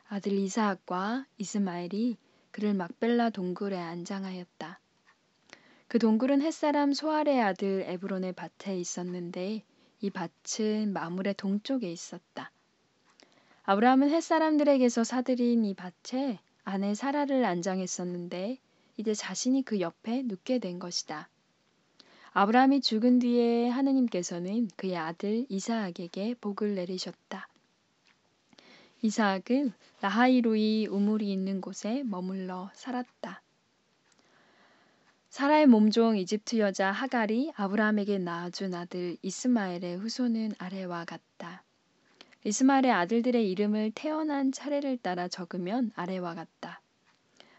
[0.09, 2.17] 아들 이사학과 이스마엘이
[2.51, 4.81] 그를 막벨라 동굴에 안장하였다.
[5.87, 9.63] 그 동굴은 햇사람 소알의 아들 에브론의 밭에 있었는데
[10.01, 12.51] 이 밭은 마물의 동쪽에 있었다.
[13.69, 18.59] 아브라함은 햇사람들에게서 사들인 이 밭에 아내 사라를 안장했었는데
[18.97, 21.29] 이제 자신이 그 옆에 눕게 된 것이다.
[22.31, 27.49] 아브라함이 죽은 뒤에 하느님께서는 그의 아들 이사학에게 복을 내리셨다.
[29.03, 33.43] 이사학은 라하이로이 우물이 있는 곳에 머물러 살았다.
[35.29, 41.66] 사라의 몸종 이집트 여자 하갈이 아브라함에게 낳아준 아들 이스마엘의 후손은 아래와 같다.
[42.47, 46.81] 이스마엘의 아들들의 이름을 태어난 차례를 따라 적으면 아래와 같다.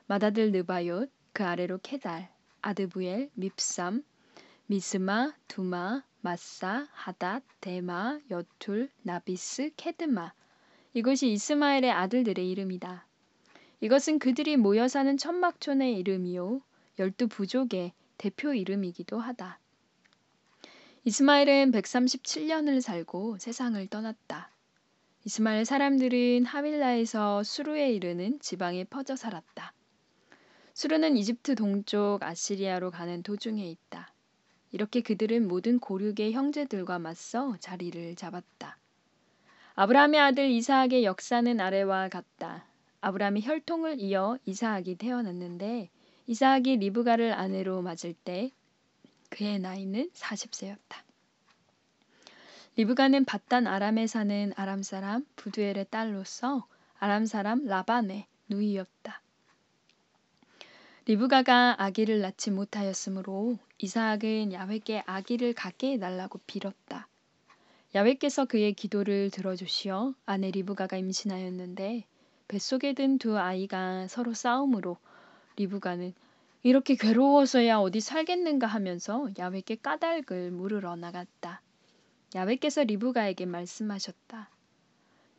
[0.06, 4.02] 마다들 느바옅, 그 아래로 케달, 아드부엘, 밉삼,
[4.68, 10.32] 미스마, 두마, 마사, 하닷, 데마, 여툴, 나비스, 케드마.
[10.94, 13.06] 이것이 이스마엘의 아들들의 이름이다.
[13.82, 16.62] 이것은 그들이 모여 사는 천막촌의 이름이요.
[16.98, 19.60] 열두 부족의 대표 이름이기도 하다.
[21.04, 24.50] 이스마엘은 137년을 살고 세상을 떠났다.
[25.28, 29.74] 이스마엘 사람들은 하윌라에서 수루에 이르는 지방에 퍼져 살았다.
[30.74, 34.14] 수루는 이집트 동쪽 아시리아로 가는 도중에 있다.
[34.72, 38.78] 이렇게 그들은 모든 고륙의 형제들과 맞서 자리를 잡았다.
[39.76, 42.66] 아브라함의 아들 이사학의 역사는 아래와 같다.
[43.02, 45.90] 아브라함이 혈통을 이어 이사학이 태어났는데
[46.28, 48.50] 이사학이 리브가를 아내로 맞을 때
[49.30, 51.07] 그의 나이는 40세였다.
[52.78, 56.68] 리브가는 바단 아람에 사는 아람 사람 부두엘의 딸로서
[57.00, 59.20] 아람 사람 라반의 누이였다.
[61.08, 67.08] 리브가가 아기를 낳지 못하였으므로 이사학은 야훼께 아기를 갖게 해달라고 빌었다.
[67.96, 72.06] 야훼께서 그의 기도를 들어주시어 아내 리브가가 임신하였는데
[72.48, 74.98] 뱃속에 든 두 아이가 서로 싸움으로
[75.56, 76.14] 리브가는
[76.62, 81.64] 이렇게 괴로워서야 어디 살겠는가 하면서 야훼께 까닭을 물으러 나갔다.
[82.36, 84.50] 야훼께서 리브가에게 말씀하셨다.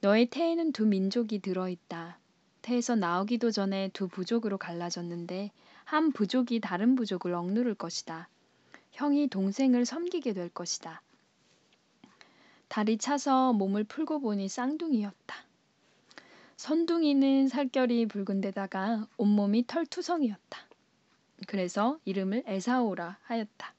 [0.01, 2.19] 너의 태에는 두 민족이 들어있다.
[2.63, 5.51] 태에서 나오기도 전에 두 부족으로 갈라졌는데
[5.85, 8.29] 한 부족이 다른 부족을 억누를 것이다.
[8.93, 11.03] 형이 동생을 섬기게 될 것이다.
[12.69, 15.37] 달이 차서 몸을 풀고 보니 쌍둥이였다.
[16.57, 20.59] 선둥이는 살결이 붉은 데다가 온몸이 털투성이었다.
[21.47, 23.78] 그래서 이름을 에사오라 하였다.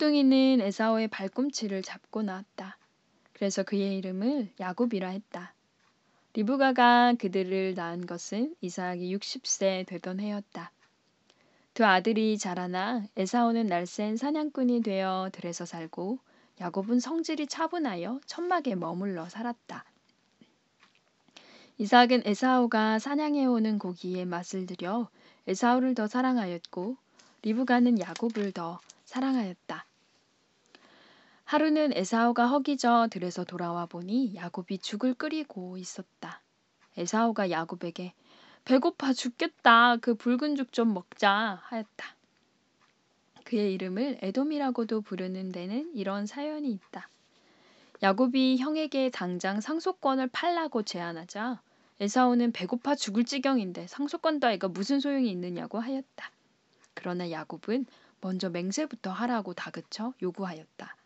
[0.00, 2.78] 후둥이는 에사오의 발꿈치를 잡고 나왔다.
[3.34, 5.52] 그래서 그의 이름을 야곱이라 했다.
[6.32, 10.72] 리브가가 그들을 낳은 것은 이삭이 60세 되던 해였다.
[11.74, 16.18] 두 아들이 자라나 에사오는 날쌘 사냥꾼이 되어 들에서 살고
[16.62, 19.84] 야곱은 성질이 차분하여 천막에 머물러 살았다.
[21.76, 25.10] 이삭은 에사오가 사냥해오는 고기에 맛을 들여
[25.46, 26.96] 에사오를 더 사랑하였고
[27.42, 29.89] 리브가는 야곱을 더 사랑하였다.
[31.50, 36.40] 하루는 에사오가 허기져 들에서 돌아와 보니 야곱이 죽을 끓이고 있었다.
[36.96, 38.14] 에사오가 야곱에게
[38.64, 39.96] 배고파 죽겠다.
[39.96, 42.14] 그 붉은 죽 좀 먹자 하였다.
[43.42, 47.08] 그의 이름을 에돔이라고도 부르는 데는 이런 사연이 있다.
[48.00, 51.60] 야곱이 형에게 당장 상속권을 팔라고 제안하자
[51.98, 56.30] 에사오는 배고파 죽을 지경인데 상속권 따위가 무슨 소용이 있느냐고 하였다.
[56.94, 57.86] 그러나 야곱은
[58.20, 60.99] 먼저 맹세부터 하라고 다그쳐 요구하였다.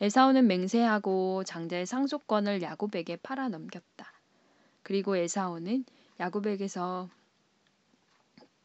[0.00, 4.12] 에사오는 맹세하고 장자의 상속권을 야곱에게 팔아 넘겼다.
[4.82, 5.84] 그리고 에사오는
[6.20, 7.08] 야곱에게서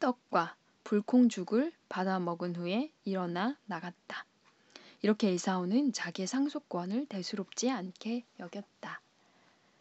[0.00, 4.24] 떡과 불콩죽을 받아 먹은 후에 일어나 나갔다.
[5.02, 9.00] 이렇게 에사오는 자기의 상속권을 대수롭지 않게 여겼다.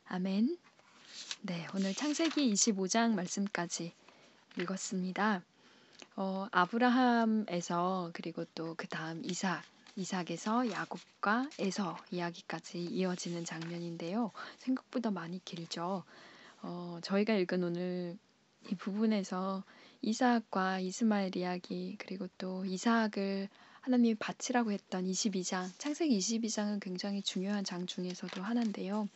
[0.05, 0.57] 아멘.
[1.43, 3.93] 네, 오늘 창세기 25장 말씀까지
[4.59, 5.41] 읽었습니다.
[6.15, 9.63] 어, 아브라함에서 그리고 또 그 다음 이삭,
[9.95, 14.31] 이삭에서 야곱과 에서 이야기까지 이어지는 장면인데요.
[14.57, 16.03] 생각보다 많이 길죠.
[16.61, 18.17] 어, 저희가 읽은 오늘
[18.71, 19.63] 이 부분에서
[20.01, 23.49] 이삭과 이스마엘 이야기 그리고 또 이삭을
[23.81, 29.09] 하나님이 바치라고 했던 22장 창세기 22장은 굉장히 중요한 장 중에서도 하나인데요.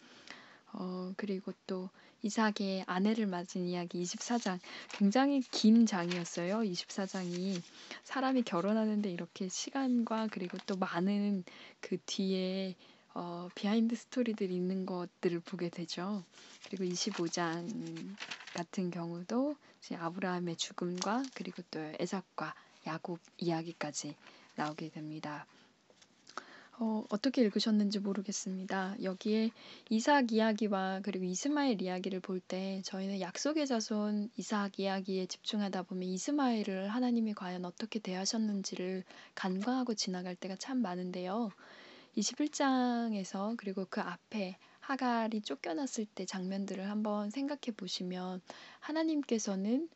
[0.79, 1.89] 어, 그리고 또
[2.21, 4.59] 이삭의 아내를 맞은 이야기 24장
[4.91, 6.59] 굉장히 긴 장이었어요.
[6.59, 7.61] 24장이
[8.03, 11.43] 사람이 결혼하는데 이렇게 시간과 그리고 또 많은
[11.81, 12.75] 그 뒤에
[13.15, 16.23] 어, behind story들이 있는 것들을 보게 되죠.
[16.65, 18.15] 그리고 25장
[18.53, 19.55] 같은 경우도
[19.95, 22.53] 아브라함의 죽음과 그리고 또 에서와
[22.85, 24.15] 야곱 이야기까지
[24.55, 25.47] 나오게 됩니다.
[26.79, 28.97] 어, 어떻게 읽으셨는지 모르겠습니다.
[29.01, 29.49] 여기에
[29.89, 36.89] 이삭 이야기와 그리고 이스마엘 이야기를 볼 때 저희는 약속의 자손 이삭 이야기에 집중하다 보면 이스마엘을
[36.89, 41.49] 하나님이 과연 어떻게 대하셨는지를 간과하고 지나갈 때가 참 많은데요.
[42.15, 48.41] 21장에서 그리고 그 앞에 하갈이 쫓겨났을 때 장면들을 한번 생각해 보시면
[48.81, 49.89] 하나님께서는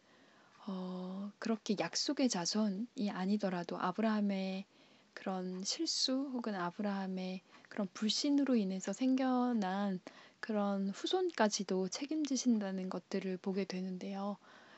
[0.65, 4.65] 어, 그렇게 약속의 자손이 아니더라도 아브라함의
[5.13, 9.99] 그런 실수 혹은 아브라함의 그런 불신으로 인해서 생겨난
[10.39, 14.37] 그런 후손까지도 책임지신다는 것들을 보게 되는데요.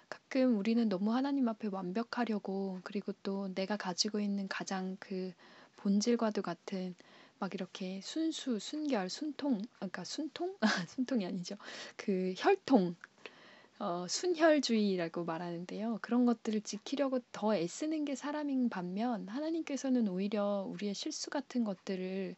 [0.10, 5.32] 가끔 우리는 너무 하나님 앞에 완벽하려고 그리고 또 내가 가지고 있는 가장 그
[5.78, 6.96] 본질과도 같은
[7.39, 10.56] 막 이렇게 순수, 순결, 순통, 그러니까 순통?
[10.89, 11.56] 순통이 아니죠.
[11.98, 12.96] 그 혈통,
[13.84, 16.00] 어, 순혈주의라고 말하는데요.
[16.02, 22.34] 그런 것들을 지키려고 더 애쓰는 게 사람인 반면 하나님께서는 오히려 우리의 실수 같은 것들을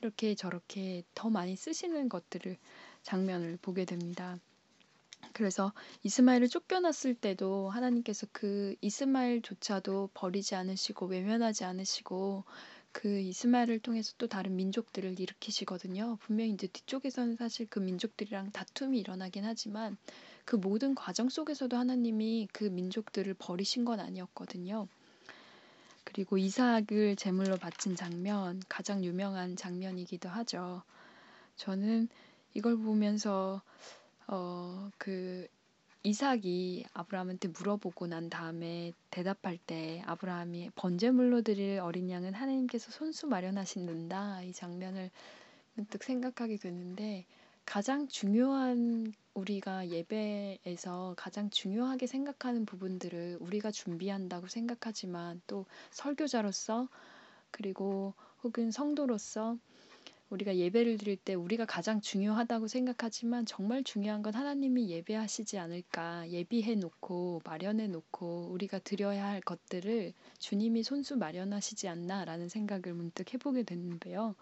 [0.00, 2.56] 이렇게 저렇게 더 많이 쓰시는 것들을
[3.04, 4.40] 장면을 보게 됩니다.
[5.32, 12.42] 그래서 이스마엘을 쫓겨났을 때도 하나님께서 그 이스마엘조차도 버리지 않으시고 외면하지 않으시고
[12.90, 16.16] 그 이스마엘을 통해서 또 다른 민족들을 일으키시거든요.
[16.22, 19.96] 분명히 이제 뒤쪽에서는 사실 그 민족들이랑 다툼이 일어나긴 하지만
[20.48, 24.88] 그 모든 과정 속에서도 하나님이 그 민족들을 버리신 건 아니었거든요.
[26.04, 30.82] 그리고 이삭을 제물로 바친 장면, 가장 유명한 장면이기도 하죠.
[31.56, 32.08] 저는
[32.54, 33.60] 이걸 보면서
[34.26, 35.46] 어, 그
[36.02, 44.44] 이삭이 아브라함한테 물어보고 난 다음에 대답할 때 아브라함이 번제물로 드릴 어린 양은 하나님께서 손수 마련하신다
[44.44, 45.10] 이 장면을
[45.74, 47.26] 문득 생각하게 되는데
[47.68, 56.88] 가장 중요한 우리가 예배에서 가장 중요하게 생각하는 부분들을 우리가 준비한다고 생각하지만 또 설교자로서
[57.50, 59.58] 그리고 혹은 성도로서
[60.30, 66.74] 우리가 예배를 드릴 때 우리가 가장 중요하다고 생각하지만 정말 중요한 건 하나님이 예배하시지 않을까 예비해
[66.74, 74.36] 놓고 마련해 놓고 우리가 드려야 할 것들을 주님이 손수 마련하시지 않나라는 생각을 문득 해보게 됐는데요.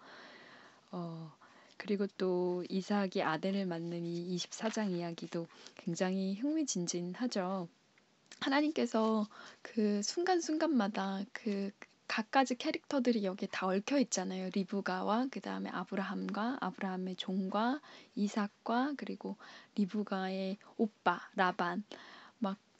[0.91, 1.36] 어,
[1.77, 7.67] 그리고 또 이삭이 아델을 맞는 이 24장 이야기도 굉장히 흥미진진하죠.
[8.39, 9.27] 하나님께서
[9.61, 11.71] 그 순간순간마다 그
[12.07, 14.49] 각가지 캐릭터들이 여기에 다 얽혀 있잖아요.
[14.53, 17.81] 리브가와 그 다음에 아브라함과 아브라함의 종과
[18.15, 19.35] 이삭과 그리고
[19.75, 22.16] 리브가의 오빠 라반 막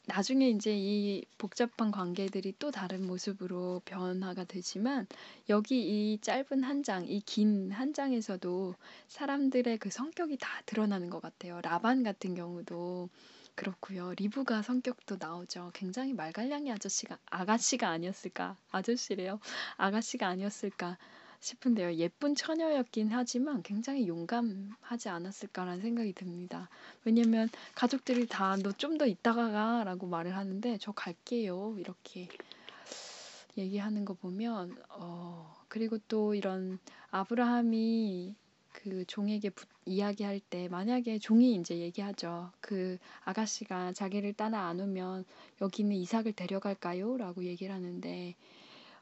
[0.08, 5.06] 나중에 이제 이 복잡한 관계들이 또 다른 모습으로 변화가 되지만
[5.50, 8.74] 여기 이 짧은 한 장, 이 긴 한 장에서도
[9.08, 11.60] 사람들의 그 성격이 다 드러나는 것 같아요.
[11.62, 13.08] 라반 같은 경우도
[13.54, 14.14] 그렇고요.
[14.16, 15.70] 리브가 성격도 나오죠.
[15.74, 18.56] 굉장히 말갈량이 아저씨가 아가씨가 아니었을까?
[18.70, 19.38] 아저씨래요.
[19.76, 20.96] 아가씨가 아니었을까?
[21.40, 21.94] 싶은데요.
[21.94, 26.68] 예쁜 처녀였긴 하지만 굉장히 용감하지 않았을까라는 생각이 듭니다.
[27.04, 31.76] 왜냐면 가족들이 다 너 좀 더 있다가 가 라고 말을 하는데 저 갈게요.
[31.78, 32.28] 이렇게
[33.56, 36.78] 얘기하는 거 보면 어 그리고 또 이런
[37.10, 38.34] 아브라함이
[38.72, 42.52] 그 종에게 부, 이야기할 때 만약에 종이 이제 얘기하죠.
[42.60, 45.24] 그 아가씨가 자기를 따라 안 오면
[45.60, 47.16] 여기는 이삭을 데려갈까요?
[47.16, 48.34] 라고 얘기를 하는데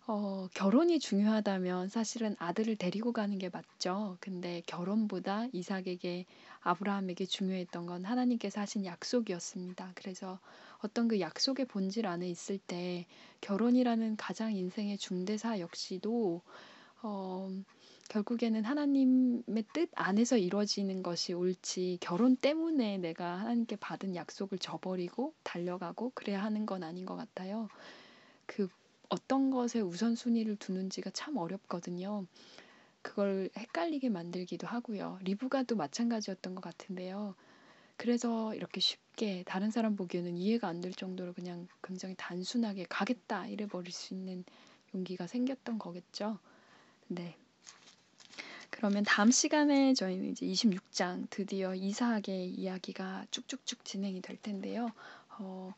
[0.09, 4.17] 어, 결혼이 중요하다면 사실은 아들을 데리고 가는 게 맞죠.
[4.21, 6.27] 근데 결혼보다 이삭에게
[6.61, 9.93] 아브라함에게 중요했던 건 하나님께서 하신 약속이었습니다.
[9.97, 10.39] 그래서
[10.79, 13.05] 어떤 그 약속의 본질 안에 있을 때
[13.41, 16.41] 결혼이라는 가장 인생의 중대사 역시도
[17.03, 17.51] 어,
[18.09, 26.13] 결국에는 하나님의 뜻 안에서 이루어지는 것이 옳지 결혼 때문에 내가 하나님께 받은 약속을 저버리고 달려가고
[26.15, 27.69] 그래야 하는 건 아닌 것 같아요.
[28.47, 28.69] 그
[29.09, 32.27] 어떤 것에 우선순위를 두는지가 참 어렵거든요.
[33.03, 35.19] 그걸 헷갈리게 만들기도 하고요.
[35.23, 37.35] 리브가도 마찬가지였던 것 같은데요.
[37.97, 43.67] 그래서 이렇게 쉽게 다른 사람 보기에는 이해가 안 될 정도로 그냥 굉장히 단순하게 가겠다 이래
[43.67, 44.45] 버릴 수 있는
[44.95, 46.39] 용기가 생겼던 거겠죠.
[47.09, 47.37] 네.
[48.71, 54.91] 그러면 다음 시간에 저희는 이제 26장 드디어 이사학의 이야기가 쭉쭉쭉 진행이 될 텐데요.
[55.39, 55.73] 어,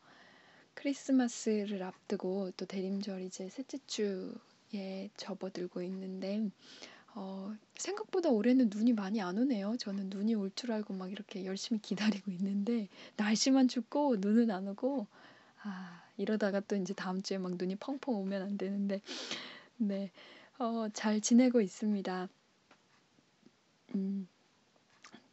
[0.79, 6.49] 크리스마스를 앞두고 또 대림절 이제 셋째 주에 접어들고 있는데
[7.15, 9.75] 어, 생각보다 올해는 눈이 많이 안 오네요.
[9.77, 15.07] 저는 눈이 올 줄 알고 막 이렇게 열심히 기다리고 있는데 날씨만 춥고 눈은 안 오고
[15.63, 19.01] 아, 이러다가 또 이제 다음 주에 막 눈이 펑펑 오면 안 되는데
[19.75, 20.11] 네.
[20.59, 22.29] 어, 잘 지내고 있습니다.
[23.95, 24.27] 음.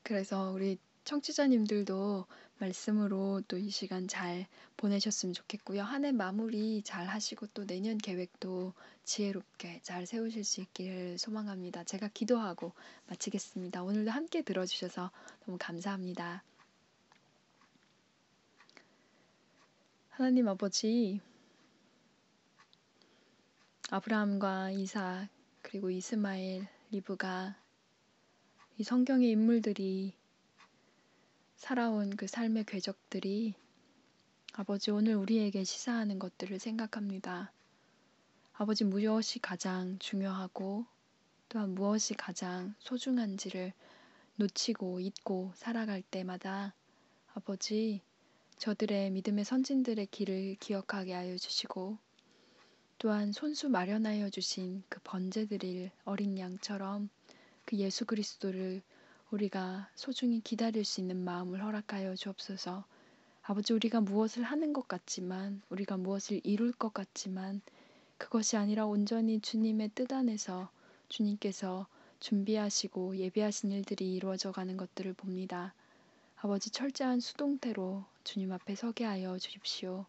[0.02, 2.26] 그래서 우리 청취자님들도
[2.58, 4.46] 말씀으로 또 이 시간 잘
[4.76, 5.82] 보내셨으면 좋겠고요.
[5.82, 8.72] 한 해 마무리 잘 하시고 또 내년 계획도
[9.04, 11.84] 지혜롭게 잘 세우실 수 있기를 소망합니다.
[11.84, 12.72] 제가 기도하고
[13.08, 13.82] 마치겠습니다.
[13.82, 15.10] 오늘도 함께 들어주셔서
[15.44, 16.42] 너무 감사합니다.
[20.10, 21.20] 하나님 아버지,
[23.90, 25.28] 아브라함과 이삭,
[25.62, 27.54] 그리고 이스마엘, 리브가
[28.78, 30.14] 이 성경의 인물들이
[31.66, 33.54] 살아온 그 삶의 궤적들이
[34.52, 37.50] 아버지 오늘 우리에게 시사하는 것들을 생각합니다.
[38.52, 40.86] 아버지 무엇이 가장 중요하고
[41.48, 43.72] 또한 무엇이 가장 소중한지를
[44.36, 46.72] 놓치고 잊고 살아갈 때마다
[47.34, 48.00] 아버지
[48.58, 51.98] 저들의 믿음의 선진들의 길을 기억하게 하여 주시고
[52.98, 57.10] 또한 손수 마련하여 주신 그 번제 드릴 어린 양처럼
[57.64, 58.82] 그 예수 그리스도를
[59.30, 62.84] 우리가 소중히 기다릴 수 있는 마음을 허락하여 주옵소서.
[63.42, 67.60] 아버지 우리가 무엇을 하는 것 같지만 우리가 무엇을 이룰 것 같지만
[68.18, 70.70] 그것이 아니라 온전히 주님의 뜻 안에서
[71.08, 71.86] 주님께서
[72.20, 75.74] 준비하시고 예비하신 일들이 이루어져 가는 것들을 봅니다.
[76.36, 80.06] 아버지 철저한 수동태로 주님 앞에 서게 하여 주십시오.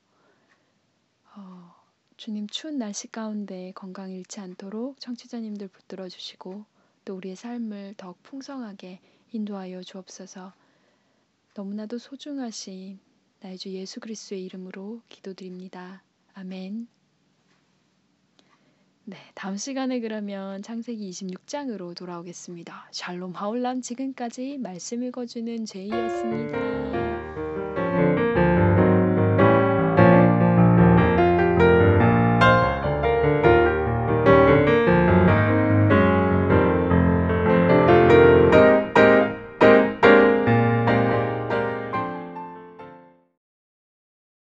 [1.35, 1.75] 어,
[2.17, 6.65] 주님 추운 날씨 가운데 건강 잃지 않도록 청취자님들 붙들어 주시고
[7.07, 8.99] 또 우리의 삶을 더욱 풍성하게
[9.31, 10.51] 인도하여 주옵소서.
[11.53, 12.99] 너무나도 소중하신
[13.39, 16.03] 나의 주 예수 그리스도의 이름으로 기도드립니다.
[16.33, 16.89] 아멘.
[19.05, 22.89] 네, 다음 시간에 그러면 창세기 26장으로 돌아오겠습니다.
[22.91, 26.57] 샬롬 하울람 지금까지 말씀 읽어주는 제이였습니다.